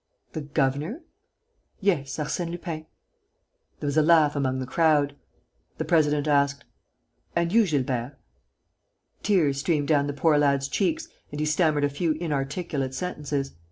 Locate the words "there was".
3.79-3.97